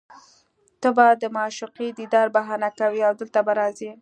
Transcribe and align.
ته 0.81 0.89
به 0.97 1.05
د 1.21 1.23
معشوقې 1.35 1.87
دیدار 1.99 2.27
بهانه 2.35 2.69
کوې 2.79 3.01
او 3.07 3.13
دلته 3.19 3.39
به 3.45 3.53
راځې 3.59 3.89